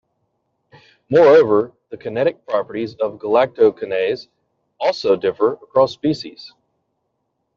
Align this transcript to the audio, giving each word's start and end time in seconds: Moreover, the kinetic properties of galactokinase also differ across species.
Moreover, 1.11 1.73
the 1.89 1.97
kinetic 1.97 2.43
properties 2.47 2.95
of 2.95 3.19
galactokinase 3.19 4.29
also 4.79 5.15
differ 5.15 5.53
across 5.53 5.93
species. 5.93 6.53